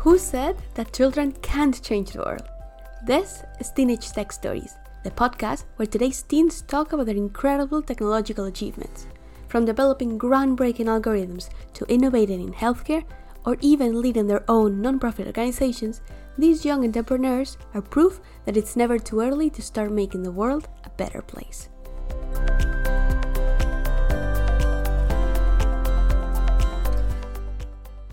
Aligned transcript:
Who 0.00 0.16
said 0.16 0.56
that 0.76 0.94
children 0.94 1.32
can't 1.42 1.82
change 1.82 2.12
the 2.12 2.20
world? 2.20 2.48
This 3.04 3.42
is 3.58 3.70
Teenage 3.70 4.08
Tech 4.12 4.32
Stories, 4.32 4.74
the 5.04 5.10
podcast 5.10 5.64
where 5.76 5.84
today's 5.84 6.22
teens 6.22 6.62
talk 6.62 6.94
about 6.94 7.04
their 7.04 7.16
incredible 7.16 7.82
technological 7.82 8.46
achievements. 8.46 9.06
From 9.48 9.66
developing 9.66 10.18
groundbreaking 10.18 10.86
algorithms 10.86 11.50
to 11.74 11.84
innovating 11.92 12.40
in 12.40 12.50
healthcare 12.50 13.04
or 13.44 13.58
even 13.60 14.00
leading 14.00 14.26
their 14.26 14.42
own 14.48 14.82
nonprofit 14.82 15.26
organizations, 15.26 16.00
these 16.38 16.64
young 16.64 16.82
entrepreneurs 16.82 17.58
are 17.74 17.82
proof 17.82 18.22
that 18.46 18.56
it's 18.56 18.76
never 18.76 18.98
too 18.98 19.20
early 19.20 19.50
to 19.50 19.60
start 19.60 19.92
making 19.92 20.22
the 20.22 20.32
world 20.32 20.66
a 20.84 20.88
better 20.88 21.20
place. 21.20 21.68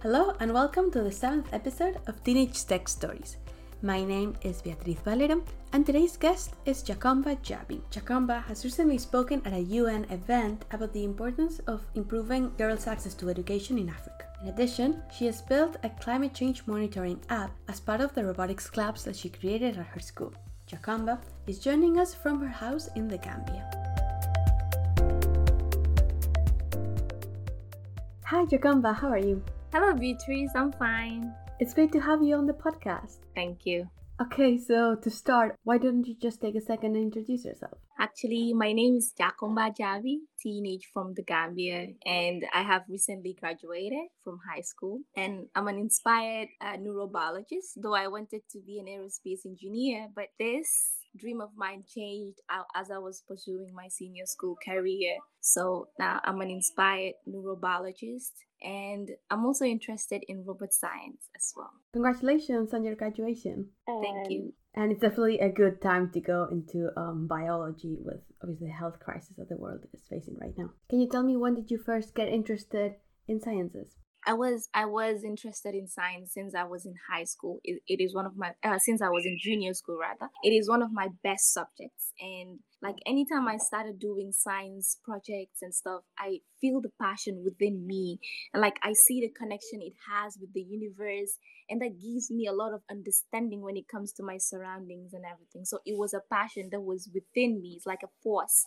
Hello 0.09 0.33
and 0.39 0.53
welcome 0.53 0.89
to 0.91 1.03
the 1.03 1.11
seventh 1.11 1.53
episode 1.53 1.97
of 2.07 2.23
Teenage 2.23 2.65
Tech 2.65 2.87
Stories. 2.87 3.35
My 3.81 4.05
name 4.05 4.37
is 4.41 4.61
Beatriz 4.61 4.95
Valero 5.03 5.43
and 5.73 5.85
today's 5.85 6.15
guest 6.15 6.53
is 6.65 6.81
Jakomba 6.81 7.35
Jabi. 7.43 7.81
Jakomba 7.91 8.41
has 8.45 8.63
recently 8.63 8.99
spoken 8.99 9.41
at 9.43 9.51
a 9.51 9.59
UN 9.59 10.05
event 10.09 10.63
about 10.71 10.93
the 10.93 11.03
importance 11.03 11.59
of 11.67 11.83
improving 11.95 12.53
girls' 12.57 12.87
access 12.87 13.13
to 13.15 13.27
education 13.29 13.77
in 13.77 13.89
Africa. 13.89 14.27
In 14.41 14.47
addition, 14.47 15.03
she 15.13 15.25
has 15.25 15.41
built 15.41 15.75
a 15.83 15.89
climate 15.89 16.33
change 16.33 16.63
monitoring 16.67 17.19
app 17.29 17.51
as 17.67 17.81
part 17.81 17.99
of 17.99 18.15
the 18.15 18.23
robotics 18.23 18.69
clubs 18.69 19.03
that 19.03 19.17
she 19.17 19.27
created 19.27 19.77
at 19.77 19.87
her 19.87 19.99
school. 19.99 20.33
Jakomba 20.71 21.19
is 21.47 21.59
joining 21.59 21.99
us 21.99 22.15
from 22.15 22.39
her 22.39 22.47
house 22.47 22.87
in 22.95 23.09
the 23.09 23.17
Gambia. 23.17 23.69
Hi 28.23 28.45
Jakomba, 28.45 28.95
how 28.95 29.09
are 29.09 29.17
you? 29.17 29.43
Hello, 29.73 29.93
Beatrice. 29.93 30.51
I'm 30.55 30.71
fine. 30.71 31.33
It's 31.59 31.73
great 31.73 31.91
to 31.91 31.99
have 31.99 32.23
you 32.23 32.35
on 32.35 32.45
the 32.45 32.53
podcast. 32.53 33.17
Thank 33.35 33.65
you. 33.65 33.89
Okay, 34.21 34.57
so 34.57 34.95
to 34.95 35.09
start, 35.11 35.57
why 35.65 35.77
don't 35.77 36.07
you 36.07 36.15
just 36.19 36.39
take 36.39 36.55
a 36.55 36.61
second 36.61 36.95
and 36.95 37.03
introduce 37.03 37.43
yourself? 37.43 37.77
Actually, 37.99 38.53
my 38.53 38.71
name 38.71 38.95
is 38.95 39.13
Jakomba 39.19 39.75
Jabi, 39.77 40.19
teenage 40.41 40.87
from 40.93 41.13
the 41.15 41.21
Gambia, 41.21 41.87
and 42.05 42.45
I 42.53 42.63
have 42.63 42.83
recently 42.87 43.35
graduated 43.37 44.07
from 44.23 44.39
high 44.49 44.61
school. 44.61 45.01
And 45.17 45.47
I'm 45.53 45.67
an 45.67 45.77
inspired 45.77 46.47
uh, 46.61 46.77
neurobiologist, 46.77 47.75
though 47.75 47.93
I 47.93 48.07
wanted 48.07 48.43
to 48.51 48.61
be 48.65 48.79
an 48.79 48.85
aerospace 48.85 49.45
engineer, 49.45 50.07
but 50.15 50.29
this 50.39 50.93
dream 51.17 51.41
of 51.41 51.49
mine 51.57 51.83
changed 51.87 52.39
as 52.75 52.89
I 52.89 52.99
was 52.99 53.23
pursuing 53.27 53.73
my 53.75 53.89
senior 53.89 54.25
school 54.25 54.55
career. 54.63 55.17
So 55.41 55.89
now 55.99 56.21
I'm 56.23 56.39
an 56.41 56.49
inspired 56.49 57.15
neurobiologist 57.27 58.31
and 58.61 59.09
I'm 59.29 59.45
also 59.45 59.65
interested 59.65 60.23
in 60.27 60.45
robot 60.45 60.73
science 60.73 61.29
as 61.35 61.53
well. 61.55 61.71
Congratulations 61.93 62.73
on 62.73 62.83
your 62.83 62.95
graduation. 62.95 63.69
Thank 63.85 64.29
you. 64.29 64.53
And 64.75 64.91
it's 64.91 65.01
definitely 65.01 65.39
a 65.39 65.49
good 65.49 65.81
time 65.81 66.11
to 66.11 66.21
go 66.21 66.47
into 66.51 66.89
um, 66.95 67.27
biology 67.27 67.97
with 67.99 68.21
obviously 68.43 68.67
the 68.67 68.73
health 68.73 68.99
crisis 68.99 69.35
that 69.37 69.49
the 69.49 69.57
world 69.57 69.85
is 69.93 70.03
facing 70.09 70.37
right 70.39 70.53
now. 70.57 70.69
Can 70.89 70.99
you 70.99 71.09
tell 71.09 71.23
me 71.23 71.35
when 71.35 71.55
did 71.55 71.71
you 71.71 71.79
first 71.79 72.13
get 72.13 72.27
interested 72.27 72.93
in 73.27 73.41
sciences? 73.41 73.95
I 74.27 74.33
was 74.33 74.67
I 74.73 74.85
was 74.85 75.23
interested 75.23 75.73
in 75.73 75.87
science 75.87 76.33
since 76.33 76.53
I 76.53 76.65
was 76.65 76.85
in 76.85 76.95
high 77.09 77.23
school. 77.23 77.59
it, 77.63 77.81
it 77.87 78.03
is 78.03 78.13
one 78.13 78.25
of 78.25 78.35
my 78.35 78.51
uh, 78.61 78.77
since 78.77 79.01
I 79.01 79.07
was 79.07 79.25
in 79.25 79.37
junior 79.41 79.73
school 79.73 79.97
rather. 79.97 80.29
It 80.43 80.49
is 80.49 80.69
one 80.69 80.81
of 80.81 80.91
my 80.91 81.07
best 81.23 81.53
subjects, 81.53 82.11
and 82.19 82.59
like 82.81 82.97
anytime 83.05 83.47
I 83.47 83.55
started 83.55 83.99
doing 83.99 84.33
science 84.33 84.99
projects 85.03 85.61
and 85.61 85.73
stuff, 85.73 86.01
I 86.19 86.41
feel 86.59 86.81
the 86.81 86.91
passion 87.01 87.41
within 87.45 87.87
me, 87.87 88.19
and 88.53 88.61
like 88.61 88.75
I 88.83 88.91
see 89.07 89.21
the 89.21 89.29
connection 89.29 89.81
it 89.81 89.93
has 90.11 90.37
with 90.39 90.53
the 90.53 90.61
universe, 90.61 91.39
and 91.69 91.81
that 91.81 91.97
gives 92.01 92.29
me 92.29 92.47
a 92.47 92.53
lot 92.53 92.73
of 92.73 92.81
understanding 92.91 93.61
when 93.61 93.77
it 93.77 93.87
comes 93.87 94.11
to 94.13 94.23
my 94.23 94.37
surroundings 94.39 95.13
and 95.13 95.23
everything. 95.23 95.63
So 95.63 95.79
it 95.85 95.97
was 95.97 96.13
a 96.13 96.21
passion 96.29 96.67
that 96.73 96.81
was 96.81 97.09
within 97.13 97.61
me. 97.61 97.75
It's 97.77 97.85
like 97.85 98.03
a 98.03 98.11
force 98.21 98.65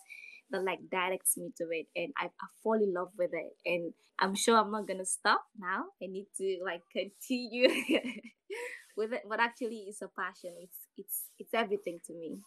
that 0.51 0.65
like 0.65 0.81
directs 0.91 1.37
me 1.37 1.51
to 1.57 1.65
it 1.71 1.87
and 1.97 2.13
I, 2.17 2.27
I 2.27 2.47
fall 2.63 2.75
in 2.75 2.93
love 2.95 3.11
with 3.19 3.31
it. 3.33 3.53
And 3.67 3.93
i'm 4.19 4.35
sure 4.35 4.59
i'm 4.59 4.71
not 4.71 4.87
gonna 4.87 5.05
stop 5.05 5.45
now. 5.59 5.85
I 6.03 6.07
need 6.07 6.27
to 6.39 6.59
like 6.65 6.83
continue 6.93 7.69
with 8.97 9.13
it. 9.13 9.23
But 9.29 9.41
actually 9.41 9.85
it's 9.89 10.03
a 10.03 10.09
passion. 10.09 10.55
It's 10.61 10.79
it's 10.97 11.23
it's 11.39 11.55
everything 11.55 12.01
to 12.07 12.15
me. 12.15 12.39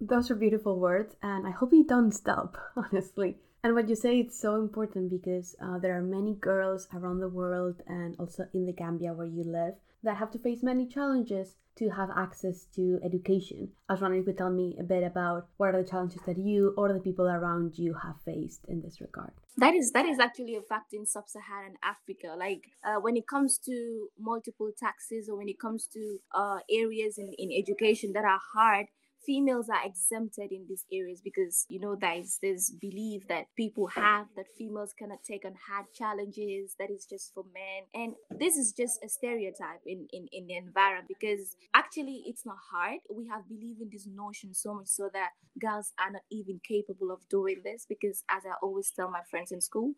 Those 0.00 0.30
are 0.30 0.34
beautiful 0.34 0.80
words 0.80 1.14
and 1.22 1.46
i 1.46 1.50
hope 1.50 1.72
you 1.72 1.84
don't 1.84 2.12
stop 2.12 2.56
honestly. 2.76 3.36
And 3.64 3.74
what 3.76 3.88
you 3.88 3.94
say 3.94 4.18
it's 4.18 4.40
so 4.40 4.56
important 4.56 5.08
because 5.10 5.54
uh, 5.62 5.78
there 5.78 5.96
are 5.96 6.02
many 6.02 6.34
girls 6.34 6.88
around 6.92 7.20
the 7.20 7.28
world 7.28 7.76
and 7.86 8.16
also 8.18 8.48
in 8.52 8.66
the 8.66 8.72
gambia 8.72 9.12
where 9.12 9.28
you 9.28 9.44
live 9.44 9.74
that 10.02 10.16
have 10.16 10.30
to 10.32 10.38
face 10.38 10.62
many 10.62 10.86
challenges 10.86 11.56
to 11.76 11.88
have 11.88 12.10
access 12.14 12.66
to 12.74 13.00
education. 13.02 13.70
I 13.88 13.94
was 13.94 14.02
wondering 14.02 14.22
if 14.22 14.26
you 14.26 14.32
could 14.32 14.38
tell 14.38 14.50
me 14.50 14.76
a 14.78 14.82
bit 14.82 15.02
about 15.02 15.48
what 15.56 15.74
are 15.74 15.82
the 15.82 15.88
challenges 15.88 16.20
that 16.26 16.36
you 16.36 16.74
or 16.76 16.92
the 16.92 17.00
people 17.00 17.26
around 17.26 17.78
you 17.78 17.94
have 17.94 18.16
faced 18.24 18.64
in 18.68 18.82
this 18.82 19.00
regard. 19.00 19.32
That 19.56 19.74
is 19.74 19.92
that 19.92 20.06
is 20.06 20.18
actually 20.18 20.56
a 20.56 20.62
fact 20.62 20.92
in 20.92 21.06
sub-Saharan 21.06 21.76
Africa. 21.82 22.34
Like 22.38 22.64
uh, 22.84 23.00
when 23.00 23.16
it 23.16 23.26
comes 23.26 23.58
to 23.66 24.08
multiple 24.18 24.70
taxes 24.78 25.28
or 25.28 25.36
when 25.36 25.48
it 25.48 25.58
comes 25.58 25.86
to 25.88 26.18
uh, 26.34 26.58
areas 26.70 27.16
in, 27.18 27.32
in 27.38 27.50
education 27.56 28.12
that 28.12 28.24
are 28.24 28.40
hard 28.54 28.86
females 29.24 29.68
are 29.68 29.84
exempted 29.84 30.52
in 30.52 30.66
these 30.68 30.84
areas 30.92 31.20
because 31.22 31.66
you 31.68 31.80
know 31.80 31.96
there's 32.00 32.38
this 32.42 32.70
belief 32.70 33.26
that 33.28 33.46
people 33.56 33.86
have 33.86 34.26
that 34.36 34.46
females 34.56 34.92
cannot 34.98 35.22
take 35.24 35.44
on 35.44 35.54
hard 35.68 35.86
challenges 35.94 36.74
that 36.78 36.90
is 36.90 37.06
just 37.06 37.32
for 37.34 37.44
men. 37.54 37.84
And 37.94 38.14
this 38.38 38.56
is 38.56 38.72
just 38.72 39.02
a 39.04 39.08
stereotype 39.08 39.82
in 39.86 40.06
in, 40.12 40.28
in 40.32 40.46
the 40.46 40.56
environment 40.56 41.08
because 41.08 41.56
actually 41.74 42.24
it's 42.26 42.46
not 42.46 42.58
hard. 42.72 43.00
We 43.14 43.28
have 43.28 43.48
believed 43.48 43.80
in 43.80 43.90
this 43.90 44.06
notion 44.06 44.54
so 44.54 44.74
much 44.74 44.88
so 44.88 45.10
that 45.12 45.30
girls 45.60 45.92
are 45.98 46.10
not 46.10 46.22
even 46.30 46.60
capable 46.66 47.10
of 47.10 47.20
doing 47.28 47.60
this 47.64 47.84
because 47.88 48.24
as 48.30 48.42
i 48.46 48.54
always 48.62 48.90
tell 48.90 49.10
my 49.10 49.20
friends 49.30 49.52
in 49.52 49.60
school 49.60 49.92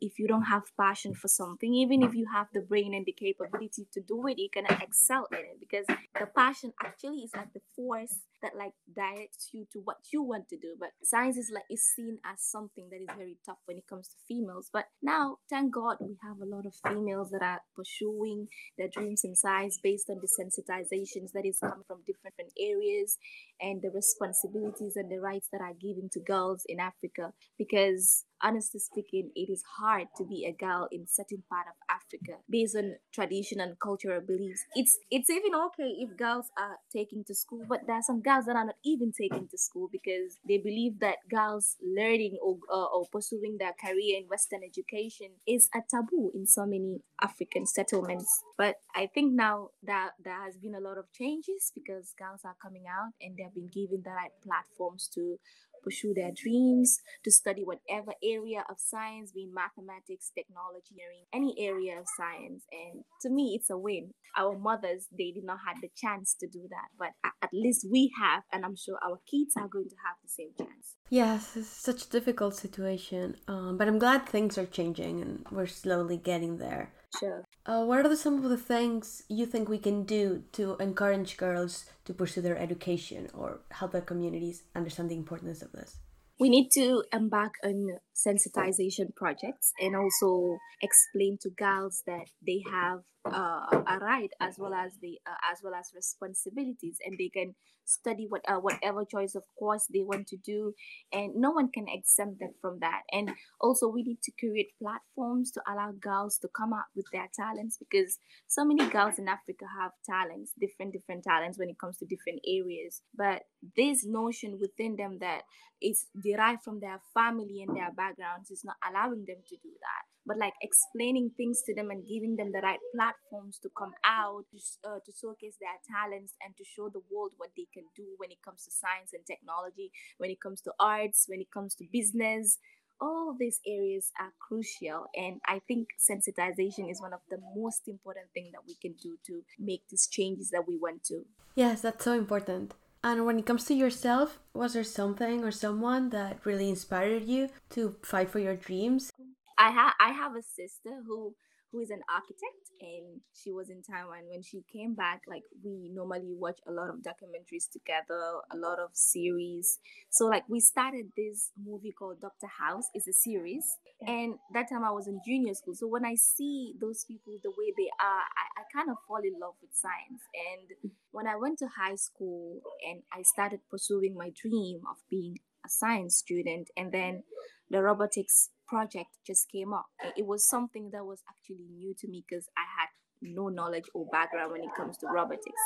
if 0.00 0.18
you 0.18 0.28
don't 0.28 0.44
have 0.44 0.62
passion 0.78 1.14
for 1.14 1.28
something, 1.28 1.72
even 1.74 2.02
if 2.02 2.14
you 2.14 2.26
have 2.32 2.48
the 2.52 2.60
brain 2.60 2.94
and 2.94 3.06
the 3.06 3.12
capability 3.12 3.86
to 3.92 4.00
do 4.00 4.26
it, 4.26 4.38
you 4.38 4.48
cannot 4.52 4.82
excel 4.82 5.26
in 5.32 5.38
it 5.38 5.60
because 5.60 5.86
the 5.86 6.26
passion 6.26 6.72
actually 6.84 7.18
is 7.18 7.30
like 7.34 7.52
the 7.54 7.60
force 7.74 8.18
that 8.42 8.52
like 8.56 8.72
directs 8.94 9.50
you 9.52 9.66
to 9.72 9.80
what 9.84 9.96
you 10.12 10.22
want 10.22 10.48
to 10.48 10.56
do. 10.56 10.76
But 10.78 10.90
science 11.02 11.36
is 11.36 11.50
like 11.52 11.64
is 11.70 11.84
seen 11.96 12.18
as 12.24 12.42
something 12.42 12.88
that 12.90 13.00
is 13.00 13.16
very 13.16 13.36
tough 13.44 13.58
when 13.64 13.78
it 13.78 13.86
comes 13.88 14.08
to 14.08 14.16
females. 14.28 14.68
But 14.72 14.86
now, 15.02 15.38
thank 15.48 15.72
God, 15.72 15.96
we 16.00 16.16
have 16.22 16.40
a 16.40 16.44
lot 16.44 16.66
of 16.66 16.74
females 16.86 17.30
that 17.30 17.42
are 17.42 17.60
pursuing 17.74 18.48
their 18.76 18.88
dreams 18.88 19.22
in 19.24 19.34
science 19.34 19.78
based 19.82 20.10
on 20.10 20.20
the 20.20 20.28
sensitizations 20.28 21.32
that 21.32 21.46
is 21.46 21.58
coming 21.58 21.84
from 21.86 22.00
different 22.06 22.52
areas 22.60 23.18
and 23.60 23.80
the 23.82 23.90
responsibilities 23.90 24.96
and 24.96 25.10
the 25.10 25.18
rights 25.18 25.48
that 25.52 25.60
are 25.60 25.74
given 25.74 26.08
to 26.12 26.20
girls 26.20 26.64
in 26.68 26.80
Africa 26.80 27.32
because 27.58 28.24
honestly 28.42 28.80
speaking, 28.80 29.30
it 29.34 29.50
is 29.50 29.62
hard 29.78 30.08
to 30.16 30.24
be 30.24 30.44
a 30.44 30.52
girl 30.52 30.88
in 30.90 31.06
certain 31.06 31.42
part 31.48 31.66
of 31.68 31.74
Africa 31.88 32.38
based 32.48 32.76
on 32.76 32.96
tradition 33.12 33.60
and 33.60 33.78
cultural 33.78 34.20
beliefs. 34.20 34.64
It's 34.74 34.98
it's 35.10 35.30
even 35.30 35.54
okay 35.54 35.96
if 35.98 36.16
girls 36.16 36.50
are 36.58 36.76
taking 36.92 37.24
to 37.24 37.34
school, 37.34 37.64
but 37.68 37.86
there 37.86 37.96
are 37.96 38.02
some 38.02 38.20
girls 38.20 38.46
that 38.46 38.56
are 38.56 38.64
not 38.64 38.76
even 38.84 39.12
taking 39.12 39.48
to 39.48 39.58
school 39.58 39.88
because 39.90 40.38
they 40.46 40.58
believe 40.58 41.00
that 41.00 41.16
girls 41.30 41.76
learning 41.82 42.38
or 42.42 42.58
uh, 42.72 42.84
or 42.84 43.06
pursuing 43.10 43.56
their 43.58 43.72
career 43.72 44.18
in 44.20 44.28
Western 44.28 44.60
education 44.64 45.28
is 45.46 45.68
a 45.74 45.80
taboo 45.88 46.30
in 46.34 46.46
so 46.46 46.66
many 46.66 47.00
African 47.22 47.66
settlements. 47.66 48.42
But 48.58 48.76
I 48.94 49.08
think 49.12 49.32
now 49.32 49.70
that 49.82 50.10
there 50.22 50.42
has 50.44 50.56
been 50.56 50.74
a 50.74 50.80
lot 50.80 50.98
of 50.98 51.12
changes 51.12 51.72
because 51.74 52.14
girls 52.18 52.40
are 52.44 52.56
coming 52.62 52.84
out 52.88 53.12
and 53.20 53.36
they've 53.36 53.54
been 53.54 53.68
given 53.68 54.02
the 54.04 54.10
right 54.10 54.32
platforms 54.42 55.08
to 55.14 55.38
pursue 55.86 56.12
their 56.14 56.32
dreams, 56.34 56.98
to 57.24 57.30
study 57.30 57.62
whatever 57.62 58.12
area 58.22 58.64
of 58.68 58.76
science, 58.78 59.30
being 59.32 59.54
mathematics, 59.54 60.32
technology, 60.34 60.96
or 60.98 61.12
any 61.32 61.54
area 61.58 61.98
of 61.98 62.06
science. 62.16 62.64
And 62.72 63.04
to 63.22 63.30
me, 63.30 63.56
it's 63.58 63.70
a 63.70 63.78
win. 63.78 64.10
Our 64.36 64.58
mothers, 64.58 65.06
they 65.16 65.30
did 65.30 65.44
not 65.44 65.58
have 65.66 65.80
the 65.80 65.90
chance 65.96 66.34
to 66.40 66.48
do 66.48 66.66
that, 66.70 66.88
but 66.98 67.10
at 67.42 67.50
least 67.52 67.86
we 67.90 68.12
have, 68.20 68.42
and 68.52 68.64
I'm 68.64 68.76
sure 68.76 68.98
our 69.02 69.20
kids 69.30 69.54
are 69.56 69.68
going 69.68 69.88
to 69.88 69.96
have 70.04 70.16
the 70.22 70.28
same 70.28 70.50
chance. 70.58 70.96
Yes, 71.08 71.56
it's 71.56 71.68
such 71.68 72.04
a 72.04 72.10
difficult 72.10 72.56
situation, 72.56 73.36
um, 73.46 73.78
but 73.78 73.86
I'm 73.86 74.00
glad 74.00 74.26
things 74.26 74.58
are 74.58 74.66
changing 74.66 75.22
and 75.22 75.46
we're 75.52 75.66
slowly 75.66 76.16
getting 76.16 76.58
there. 76.58 76.92
Sure. 77.20 77.44
Uh, 77.66 77.82
what 77.84 78.06
are 78.06 78.14
some 78.14 78.44
of 78.44 78.48
the 78.48 78.56
things 78.56 79.24
you 79.28 79.44
think 79.44 79.68
we 79.68 79.78
can 79.78 80.04
do 80.04 80.44
to 80.52 80.76
encourage 80.76 81.36
girls 81.36 81.86
to 82.04 82.14
pursue 82.14 82.40
their 82.40 82.56
education 82.56 83.28
or 83.34 83.58
help 83.72 83.90
their 83.90 84.00
communities 84.00 84.62
understand 84.76 85.10
the 85.10 85.16
importance 85.16 85.62
of 85.62 85.72
this? 85.72 85.96
We 86.38 86.48
need 86.48 86.68
to 86.74 87.02
embark 87.12 87.54
on 87.64 87.98
sensitization 88.14 89.12
projects 89.16 89.72
and 89.80 89.96
also 89.96 90.58
explain 90.80 91.38
to 91.40 91.50
girls 91.50 92.04
that 92.06 92.26
they 92.46 92.62
have 92.70 93.00
uh, 93.32 93.82
a 93.86 93.98
right 94.00 94.30
as 94.40 94.56
well 94.58 94.74
as 94.74 94.92
the 95.00 95.18
uh, 95.26 95.34
as 95.52 95.58
well 95.62 95.74
as 95.74 95.90
responsibilities 95.94 96.98
and 97.04 97.18
they 97.18 97.28
can 97.28 97.54
study 97.84 98.26
what 98.28 98.42
uh, 98.48 98.56
whatever 98.56 99.04
choice 99.04 99.34
of 99.34 99.44
course 99.58 99.86
they 99.92 100.02
want 100.02 100.26
to 100.26 100.36
do 100.36 100.74
and 101.12 101.34
no 101.36 101.50
one 101.50 101.70
can 101.70 101.86
exempt 101.88 102.40
them 102.40 102.52
from 102.60 102.78
that. 102.80 103.02
And 103.12 103.30
also 103.60 103.88
we 103.88 104.02
need 104.02 104.22
to 104.22 104.32
create 104.38 104.72
platforms 104.80 105.50
to 105.52 105.62
allow 105.70 105.92
girls 105.92 106.38
to 106.38 106.48
come 106.48 106.72
out 106.72 106.90
with 106.94 107.06
their 107.12 107.28
talents 107.34 107.78
because 107.78 108.18
so 108.48 108.64
many 108.64 108.88
girls 108.90 109.18
in 109.18 109.28
africa 109.28 109.64
have 109.80 109.92
talents 110.04 110.52
different 110.60 110.92
different 110.92 111.24
talents 111.24 111.58
when 111.58 111.68
it 111.68 111.78
comes 111.78 111.96
to 111.98 112.06
different 112.06 112.40
areas. 112.46 113.02
But 113.16 113.42
this 113.76 114.04
notion 114.04 114.58
within 114.60 114.96
them 114.96 115.18
that 115.20 115.42
is 115.82 116.06
derived 116.22 116.62
from 116.62 116.80
their 116.80 117.00
family 117.14 117.64
and 117.66 117.76
their 117.76 117.92
backgrounds 117.92 118.50
is 118.50 118.64
not 118.64 118.76
allowing 118.88 119.24
them 119.26 119.42
to 119.48 119.56
do 119.56 119.70
that. 119.80 120.02
But 120.24 120.38
like 120.38 120.54
explaining 120.60 121.30
things 121.36 121.62
to 121.66 121.74
them 121.74 121.90
and 121.90 122.06
giving 122.06 122.36
them 122.36 122.50
the 122.52 122.60
right 122.60 122.80
platforms 123.26 123.58
to 123.58 123.70
come 123.76 123.92
out 124.04 124.44
to, 124.50 124.88
uh, 124.88 124.98
to 125.04 125.12
showcase 125.12 125.56
their 125.60 125.78
talents 125.86 126.34
and 126.44 126.56
to 126.56 126.64
show 126.64 126.88
the 126.88 127.00
world 127.10 127.32
what 127.36 127.50
they 127.56 127.66
can 127.72 127.84
do 127.94 128.04
when 128.18 128.30
it 128.30 128.42
comes 128.42 128.64
to 128.64 128.70
science 128.70 129.12
and 129.12 129.24
technology 129.26 129.90
when 130.18 130.30
it 130.30 130.40
comes 130.40 130.60
to 130.60 130.72
arts 130.80 131.26
when 131.28 131.40
it 131.40 131.50
comes 131.52 131.74
to 131.74 131.84
business. 131.92 132.58
All 132.98 133.36
these 133.38 133.60
areas 133.66 134.10
are 134.18 134.32
crucial 134.40 135.04
and 135.14 135.38
i 135.46 135.60
think 135.68 135.88
sensitization 136.00 136.90
is 136.90 136.98
one 136.98 137.12
of 137.12 137.20
the 137.28 137.38
most 137.54 137.88
important 137.88 138.26
thing 138.32 138.50
that 138.52 138.62
we 138.66 138.74
can 138.80 138.94
do 139.02 139.18
to 139.26 139.42
make 139.58 139.82
these 139.90 140.06
changes 140.06 140.48
that 140.50 140.66
we 140.66 140.78
want 140.78 141.04
to. 141.04 141.26
Yes 141.54 141.82
that's 141.82 142.04
so 142.04 142.12
important. 142.12 142.74
And 143.04 143.26
when 143.26 143.38
it 143.38 143.46
comes 143.46 143.64
to 143.66 143.74
yourself 143.74 144.38
was 144.54 144.72
there 144.72 144.84
something 144.84 145.44
or 145.44 145.50
someone 145.50 146.08
that 146.10 146.38
really 146.44 146.70
inspired 146.70 147.24
you 147.24 147.50
to 147.70 147.96
fight 148.02 148.30
for 148.30 148.38
your 148.38 148.56
dreams? 148.56 149.12
I 149.58 149.70
have 149.70 149.92
I 150.00 150.10
have 150.12 150.34
a 150.34 150.42
sister 150.42 151.02
who 151.06 151.34
who 151.72 151.80
is 151.80 151.90
an 151.90 152.00
architect 152.08 152.70
and 152.80 153.20
she 153.34 153.52
was 153.52 153.70
in 153.70 153.82
Taiwan. 153.82 154.28
When 154.30 154.42
she 154.42 154.62
came 154.72 154.94
back 154.94 155.22
like 155.26 155.42
we 155.64 155.90
normally 155.92 156.32
watch 156.32 156.58
a 156.66 156.72
lot 156.72 156.90
of 156.90 156.96
documentaries 156.96 157.70
together 157.70 158.40
a 158.50 158.56
lot 158.56 158.78
of 158.78 158.90
series. 158.92 159.78
So 160.10 160.26
like 160.26 160.44
we 160.48 160.60
started 160.60 161.06
this 161.16 161.50
movie 161.62 161.92
called 161.92 162.20
Dr. 162.20 162.46
House. 162.46 162.84
Is 162.94 163.08
a 163.08 163.12
series. 163.12 163.64
And 164.06 164.34
that 164.54 164.68
time 164.68 164.84
I 164.84 164.90
was 164.90 165.08
in 165.08 165.20
junior 165.26 165.54
school. 165.54 165.74
So 165.74 165.86
when 165.86 166.04
I 166.04 166.14
see 166.14 166.74
those 166.80 167.04
people 167.04 167.34
the 167.42 167.50
way 167.50 167.72
they 167.76 167.90
are 168.00 168.22
I, 168.22 168.60
I 168.60 168.62
kind 168.74 168.90
of 168.90 168.96
fall 169.08 169.20
in 169.24 169.38
love 169.40 169.54
with 169.60 169.70
science. 169.72 170.22
And 170.34 170.92
when 171.10 171.26
I 171.26 171.36
went 171.36 171.58
to 171.60 171.66
high 171.66 171.96
school 171.96 172.60
and 172.88 173.02
I 173.12 173.22
started 173.22 173.60
pursuing 173.70 174.14
my 174.16 174.30
dream 174.40 174.80
of 174.88 174.96
being 175.10 175.38
a 175.64 175.68
science 175.68 176.16
student 176.16 176.68
and 176.76 176.92
then 176.92 177.24
the 177.70 177.82
robotics 177.82 178.50
project 178.66 179.18
just 179.26 179.50
came 179.50 179.72
up. 179.72 179.86
It 180.16 180.26
was 180.26 180.46
something 180.46 180.90
that 180.92 181.04
was 181.04 181.22
actually 181.28 181.66
new 181.76 181.94
to 181.98 182.08
me 182.08 182.24
because 182.28 182.48
I 182.56 182.64
had 182.80 182.88
no 183.22 183.48
knowledge 183.48 183.86
or 183.94 184.06
background 184.12 184.52
when 184.52 184.62
it 184.62 184.74
comes 184.76 184.98
to 184.98 185.06
robotics. 185.06 185.62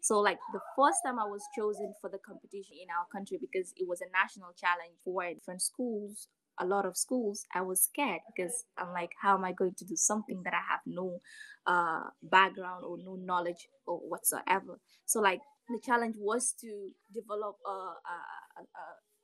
So, 0.00 0.20
like 0.20 0.38
the 0.52 0.60
first 0.76 0.98
time 1.04 1.18
I 1.18 1.24
was 1.24 1.42
chosen 1.56 1.94
for 2.00 2.08
the 2.10 2.18
competition 2.18 2.76
in 2.80 2.88
our 2.88 3.06
country 3.12 3.38
because 3.40 3.72
it 3.76 3.86
was 3.88 4.00
a 4.00 4.10
national 4.12 4.52
challenge 4.56 4.96
for 5.04 5.22
different 5.32 5.62
schools, 5.62 6.28
a 6.60 6.66
lot 6.66 6.86
of 6.86 6.96
schools, 6.96 7.46
I 7.54 7.62
was 7.62 7.82
scared 7.82 8.20
because 8.34 8.64
I'm 8.78 8.92
like, 8.92 9.10
how 9.20 9.34
am 9.34 9.44
I 9.44 9.52
going 9.52 9.74
to 9.78 9.84
do 9.84 9.96
something 9.96 10.42
that 10.44 10.54
I 10.54 10.62
have 10.70 10.80
no 10.86 11.20
uh, 11.66 12.04
background 12.22 12.84
or 12.84 12.96
no 12.98 13.16
knowledge 13.16 13.68
or 13.86 13.98
whatsoever? 13.98 14.78
So, 15.04 15.20
like 15.20 15.40
the 15.68 15.80
challenge 15.82 16.16
was 16.18 16.54
to 16.60 16.90
develop 17.12 17.56
a, 17.66 17.70
a, 17.70 18.16
a, 18.58 18.62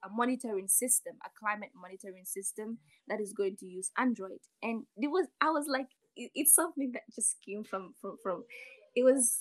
a 0.05 0.08
monitoring 0.08 0.69
system, 0.69 1.14
a 1.25 1.31
climate 1.38 1.70
monitoring 1.75 2.25
system 2.25 2.79
that 3.08 3.20
is 3.20 3.32
going 3.32 3.56
to 3.56 3.67
use 3.67 3.91
Android. 3.99 4.41
And 4.62 4.85
it 4.97 5.08
was, 5.08 5.26
I 5.41 5.50
was 5.50 5.67
like, 5.69 5.88
it, 6.17 6.31
it's 6.35 6.55
something 6.55 6.93
that 6.93 7.02
just 7.14 7.37
came 7.47 7.64
from, 7.64 7.94
from, 8.00 8.17
from, 8.23 8.44
it 8.94 9.05
was, 9.05 9.38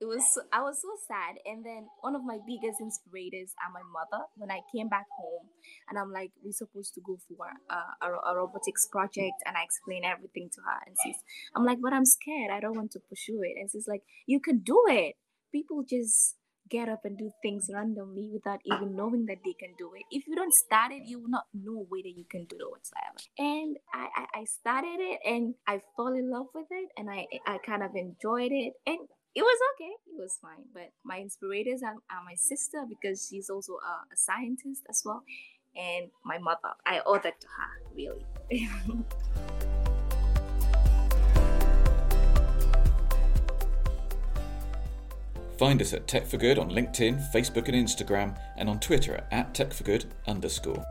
it 0.00 0.06
was, 0.06 0.22
I 0.52 0.62
was 0.62 0.80
so 0.80 0.88
sad. 1.08 1.36
And 1.44 1.66
then 1.66 1.88
one 2.00 2.14
of 2.14 2.22
my 2.24 2.38
biggest 2.46 2.80
inspirators 2.80 3.52
are 3.58 3.72
my 3.72 3.82
mother. 3.82 4.24
When 4.36 4.50
I 4.50 4.60
came 4.72 4.88
back 4.88 5.06
home 5.18 5.48
and 5.88 5.98
I'm 5.98 6.12
like, 6.12 6.30
we're 6.42 6.52
supposed 6.52 6.94
to 6.94 7.00
go 7.00 7.18
for 7.26 7.46
a, 7.70 8.06
a, 8.06 8.32
a 8.32 8.36
robotics 8.36 8.86
project. 8.86 9.42
And 9.44 9.56
I 9.56 9.64
explain 9.64 10.04
everything 10.04 10.50
to 10.54 10.60
her. 10.62 10.78
And 10.86 10.96
she's, 11.02 11.18
I'm 11.56 11.64
like, 11.64 11.78
but 11.82 11.92
I'm 11.92 12.06
scared. 12.06 12.52
I 12.52 12.60
don't 12.60 12.76
want 12.76 12.92
to 12.92 13.00
pursue 13.00 13.40
it. 13.42 13.58
And 13.58 13.68
she's 13.70 13.88
like, 13.88 14.02
you 14.26 14.38
can 14.38 14.60
do 14.60 14.84
it. 14.86 15.16
People 15.50 15.82
just 15.82 16.36
get 16.68 16.88
up 16.88 17.04
and 17.04 17.16
do 17.16 17.30
things 17.42 17.70
randomly 17.72 18.30
without 18.32 18.60
even 18.64 18.96
knowing 18.96 19.26
that 19.26 19.38
they 19.44 19.52
can 19.52 19.74
do 19.78 19.92
it. 19.94 20.02
If 20.10 20.26
you 20.26 20.34
don't 20.34 20.52
start 20.52 20.92
it, 20.92 21.02
you 21.06 21.20
will 21.20 21.28
not 21.28 21.46
know 21.54 21.86
whether 21.88 22.08
you 22.08 22.24
can 22.30 22.44
do 22.44 22.56
it 22.56 22.70
whatsoever. 22.70 23.18
And 23.38 23.76
I, 23.92 24.08
I, 24.16 24.40
I 24.40 24.44
started 24.44 24.98
it 25.00 25.20
and 25.24 25.54
I 25.66 25.80
fell 25.96 26.08
in 26.08 26.30
love 26.30 26.46
with 26.54 26.66
it 26.70 26.88
and 26.96 27.10
I, 27.10 27.26
I 27.46 27.58
kind 27.58 27.82
of 27.82 27.94
enjoyed 27.94 28.52
it 28.52 28.74
and 28.86 28.98
it 29.34 29.42
was 29.42 29.58
okay. 29.74 29.92
It 30.06 30.18
was 30.18 30.38
fine. 30.40 30.64
But 30.72 30.90
my 31.04 31.18
inspirators 31.18 31.82
are, 31.82 31.94
are 32.10 32.24
my 32.24 32.34
sister 32.34 32.84
because 32.88 33.26
she's 33.28 33.50
also 33.50 33.74
a, 33.74 34.12
a 34.12 34.16
scientist 34.16 34.82
as 34.88 35.02
well. 35.04 35.22
And 35.76 36.10
my 36.24 36.38
mother. 36.38 36.74
I 36.84 37.02
owe 37.06 37.18
that 37.18 37.40
to 37.40 37.46
her, 37.46 37.94
really. 37.94 38.26
Find 45.58 45.82
us 45.82 45.92
at 45.92 46.06
Tech 46.06 46.24
for 46.24 46.36
Good 46.36 46.56
on 46.56 46.70
LinkedIn, 46.70 47.32
Facebook, 47.32 47.66
and 47.66 47.74
Instagram, 47.74 48.38
and 48.56 48.68
on 48.68 48.78
Twitter 48.78 49.24
at 49.32 49.54
Tech 49.54 49.72
for 49.72 49.82
Good 49.82 50.04
underscore. 50.28 50.84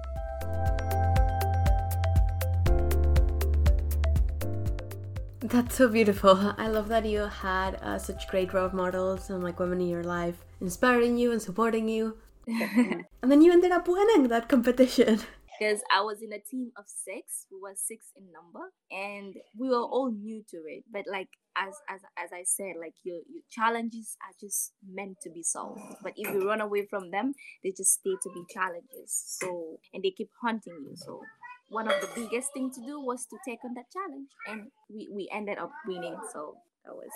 That's 5.39 5.75
so 5.75 5.87
beautiful. 5.87 6.53
I 6.57 6.67
love 6.67 6.89
that 6.89 7.05
you 7.05 7.21
had 7.21 7.75
uh, 7.81 7.97
such 7.97 8.27
great 8.27 8.53
role 8.53 8.69
models 8.73 9.29
and 9.29 9.41
like 9.41 9.57
women 9.61 9.79
in 9.79 9.87
your 9.87 10.03
life 10.03 10.43
inspiring 10.59 11.17
you 11.17 11.31
and 11.31 11.41
supporting 11.41 11.87
you. 11.87 12.17
and 12.47 13.31
then 13.31 13.41
you 13.41 13.53
ended 13.53 13.71
up 13.71 13.87
winning 13.87 14.27
that 14.27 14.49
competition 14.49 15.21
because 15.57 15.81
I 15.92 16.01
was 16.01 16.21
in 16.21 16.33
a 16.33 16.39
team 16.39 16.71
of 16.77 16.86
six. 16.88 17.48
We 17.51 17.59
were 17.62 17.75
six 17.75 18.07
in 18.15 18.31
number, 18.31 18.71
and 18.92 19.36
we 19.57 19.69
were 19.69 19.83
all 19.83 20.12
new 20.12 20.44
to 20.51 20.57
it. 20.68 20.83
But 20.92 21.06
like 21.09 21.30
as 21.56 21.74
as 21.89 22.01
as 22.18 22.31
I 22.33 22.44
said, 22.44 22.75
like 22.80 22.95
your 23.04 23.18
your 23.27 23.44
challenges 23.50 24.18
are 24.21 24.33
just 24.39 24.74
meant 24.88 25.18
to 25.24 25.30
be 25.30 25.44
solved. 25.44 25.81
But 26.04 26.13
if 26.15 26.33
you 26.33 26.48
run 26.48 26.62
away 26.62 26.86
from 26.86 27.12
them, 27.12 27.33
they 27.63 27.71
just 27.71 28.00
stay 28.00 28.15
to 28.21 28.30
be 28.33 28.44
challenges. 28.54 29.38
So 29.39 29.80
and 29.94 30.04
they 30.04 30.12
keep 30.12 30.30
hunting 30.42 30.77
you. 30.81 30.95
So 30.95 31.21
one 31.69 31.88
of 31.88 32.00
the 32.01 32.10
biggest 32.15 32.53
thing 32.53 32.71
to 32.71 32.81
do 32.81 33.00
was 33.00 33.25
to 33.27 33.38
take 33.45 33.60
on 33.65 33.74
that 33.74 33.92
challenge, 33.92 34.30
and 34.48 34.71
we 34.89 35.10
we 35.12 35.30
ended 35.31 35.57
up 35.57 35.71
winning. 35.86 36.18
So 36.33 36.57
that 36.86 36.95
was. 36.95 37.12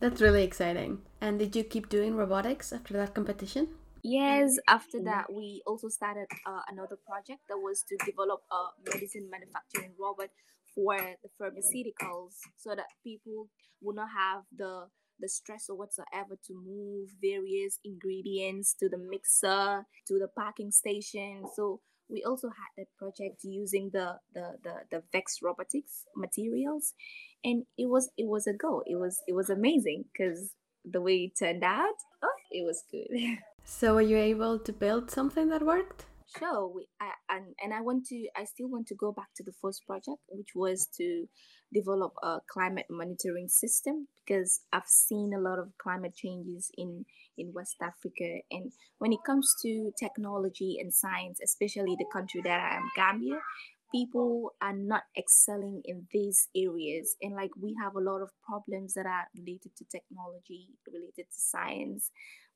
That's 0.00 0.22
really 0.22 0.44
exciting. 0.44 1.02
And 1.20 1.38
did 1.38 1.54
you 1.54 1.62
keep 1.62 1.90
doing 1.90 2.16
robotics 2.16 2.72
after 2.72 2.94
that 2.94 3.12
competition? 3.12 3.68
Yes, 4.02 4.56
after 4.66 5.02
that, 5.04 5.32
we 5.32 5.62
also 5.66 5.88
started 5.88 6.26
uh, 6.46 6.62
another 6.68 6.96
project 6.96 7.40
that 7.48 7.58
was 7.58 7.82
to 7.88 7.96
develop 8.04 8.40
a 8.50 8.68
medicine 8.90 9.28
manufacturing 9.30 9.92
robot 9.98 10.30
for 10.74 10.96
the 10.96 11.28
pharmaceuticals 11.38 12.34
so 12.56 12.74
that 12.74 12.86
people 13.04 13.48
would 13.82 13.96
not 13.96 14.08
have 14.16 14.42
the 14.56 14.86
the 15.18 15.28
stress 15.28 15.66
or 15.68 15.76
whatsoever 15.76 16.34
to 16.46 16.54
move 16.54 17.10
various 17.20 17.78
ingredients 17.84 18.72
to 18.72 18.88
the 18.88 18.96
mixer 18.96 19.84
to 20.06 20.18
the 20.18 20.28
packing 20.28 20.70
station. 20.70 21.44
So 21.54 21.82
we 22.08 22.22
also 22.24 22.48
had 22.48 22.72
that 22.78 22.86
project 22.96 23.44
using 23.44 23.90
the 23.92 24.18
the 24.32 24.56
the, 24.64 24.74
the 24.90 25.02
vex 25.12 25.40
robotics 25.42 26.04
materials. 26.16 26.94
And 27.44 27.64
it 27.76 27.88
was 27.90 28.10
it 28.16 28.28
was 28.28 28.46
a 28.46 28.54
go 28.54 28.82
it 28.86 28.96
was 28.96 29.20
it 29.26 29.34
was 29.34 29.50
amazing 29.50 30.04
because 30.12 30.54
the 30.84 31.00
way 31.02 31.24
it 31.24 31.32
turned 31.38 31.62
out 31.62 31.94
oh 32.22 32.36
it 32.50 32.64
was 32.64 32.82
good 32.90 33.08
So 33.64 33.94
were 33.94 34.02
you 34.02 34.16
able 34.16 34.58
to 34.58 34.72
build 34.72 35.10
something 35.10 35.48
that 35.50 35.62
worked? 35.62 36.06
Sure. 36.38 36.68
We, 36.68 36.86
I, 37.00 37.10
and, 37.28 37.54
and 37.62 37.74
I 37.74 37.80
want 37.80 38.06
to, 38.06 38.28
I 38.36 38.44
still 38.44 38.68
want 38.68 38.86
to 38.88 38.94
go 38.94 39.12
back 39.12 39.28
to 39.36 39.42
the 39.42 39.52
first 39.60 39.86
project, 39.86 40.18
which 40.28 40.50
was 40.54 40.88
to 40.96 41.26
develop 41.72 42.12
a 42.22 42.38
climate 42.52 42.86
monitoring 42.90 43.48
system 43.48 44.06
because 44.24 44.60
I've 44.72 44.86
seen 44.86 45.32
a 45.34 45.40
lot 45.40 45.58
of 45.58 45.72
climate 45.82 46.14
changes 46.14 46.70
in, 46.76 47.04
in 47.36 47.52
West 47.52 47.76
Africa. 47.82 48.40
And 48.50 48.72
when 48.98 49.12
it 49.12 49.20
comes 49.26 49.54
to 49.62 49.92
technology 49.98 50.78
and 50.80 50.92
science, 50.94 51.40
especially 51.42 51.96
the 51.98 52.06
country 52.12 52.40
that 52.44 52.60
I 52.60 52.76
am, 52.76 52.90
Gambia, 52.96 53.40
people 53.92 54.52
are 54.60 54.74
not 54.74 55.02
excelling 55.16 55.82
in 55.84 56.06
these 56.12 56.48
areas 56.56 57.16
and 57.22 57.34
like 57.34 57.50
we 57.60 57.74
have 57.82 57.94
a 57.94 58.00
lot 58.00 58.22
of 58.22 58.30
problems 58.46 58.94
that 58.94 59.06
are 59.06 59.26
related 59.36 59.74
to 59.76 59.84
technology 59.90 60.68
related 60.86 61.26
to 61.30 61.40
science 61.40 62.10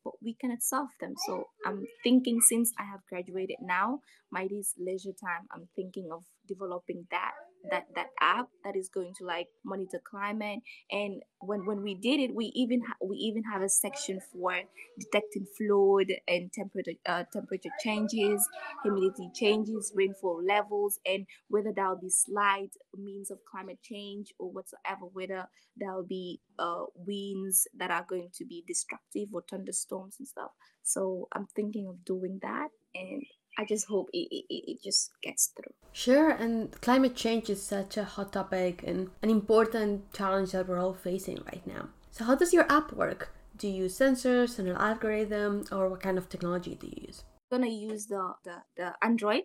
but 0.05 0.13
we 0.23 0.35
cannot 0.35 0.63
solve 0.63 0.91
them. 1.01 1.15
So 1.27 1.49
I'm 1.67 1.85
thinking 2.03 2.41
since 2.41 2.73
I 2.79 2.85
have 2.85 3.01
graduated 3.09 3.57
now, 3.63 4.01
my 4.35 4.49
this 4.51 4.75
leisure 4.79 5.13
time, 5.13 5.47
I'm 5.53 5.69
thinking 5.77 6.09
of 6.13 6.25
developing 6.49 7.07
that 7.11 7.33
that 7.71 7.87
that 7.95 8.09
app 8.21 8.49
that 8.65 8.77
is 8.77 8.91
going 8.91 9.15
to 9.19 9.25
like 9.25 9.49
monitor 9.65 10.01
climate. 10.05 10.61
And 10.91 11.23
when 11.41 11.65
when 11.65 11.83
we 11.83 11.95
did 11.95 12.21
it 12.21 12.35
we 12.35 12.47
even 12.55 12.83
ha- 12.83 12.97
we 13.03 13.17
even 13.17 13.45
have 13.45 13.63
a 13.63 13.69
section 13.69 14.21
for 14.33 14.55
detecting 14.99 15.47
flood 15.57 16.09
and 16.29 16.53
temperature 16.53 16.99
uh, 17.07 17.25
temperature 17.33 17.71
changes 17.83 18.47
humidity 18.83 19.31
changes 19.35 19.93
rainfall 19.95 20.43
levels 20.45 20.99
and 21.07 21.27
whether 21.49 21.73
that 21.73 21.89
will 21.89 22.01
be 22.01 22.11
slight 22.11 22.71
means 22.97 23.31
of 23.31 23.39
climate 23.51 23.79
change 23.83 24.33
or 24.39 24.51
whatsoever 24.51 25.07
whether 25.13 25.49
there 25.77 25.93
will 25.95 26.05
be 26.07 26.41
uh, 26.59 26.85
winds 26.97 27.67
that 27.77 27.91
are 27.91 28.07
going 28.09 28.29
to 28.35 28.45
be 28.45 28.63
destructive 28.67 29.29
or 29.33 29.43
thunderstorms 29.51 30.17
and 30.19 30.29
stuff. 30.29 30.51
So 30.83 31.29
i'm 31.33 31.47
thinking 31.57 31.87
of 31.89 32.05
doing 32.05 32.39
that 32.43 32.69
and 32.95 33.23
I 33.59 33.65
just 33.65 33.87
hope 33.87 34.09
it, 34.13 34.29
it, 34.31 34.45
it 34.49 34.83
just 34.83 35.13
gets 35.23 35.53
through. 35.55 35.75
Sure, 35.93 36.31
and 36.31 36.73
climate 36.81 37.15
change 37.15 37.51
is 37.51 37.63
such 37.63 37.97
a 37.97 38.05
hot 38.05 38.33
topic 38.33 38.83
and 38.87 39.11
an 39.23 39.31
important 39.31 40.13
challenge 40.13 40.53
that 40.53 40.69
we're 40.69 40.81
all 40.81 40.95
facing 40.95 41.39
right 41.53 41.67
now. 41.67 41.89
So, 42.11 42.25
how 42.25 42.35
does 42.35 42.53
your 42.53 42.67
app 42.71 42.93
work? 42.93 43.33
Do 43.57 43.69
you 43.69 43.85
use 43.85 43.99
sensors 43.99 44.59
and 44.59 44.69
an 44.69 44.77
algorithm, 44.77 45.65
or 45.71 45.89
what 45.89 46.01
kind 46.01 46.19
of 46.19 46.29
technology 46.29 46.75
do 46.75 46.89
you 46.89 47.07
use? 47.07 47.23
gonna 47.55 47.69
use 47.69 48.07
the, 48.07 48.33
the 48.45 48.57
the 48.77 48.93
android 49.03 49.43